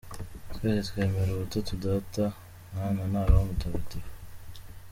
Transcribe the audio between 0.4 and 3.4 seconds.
Twese twemera ubutatu Data, Mwana na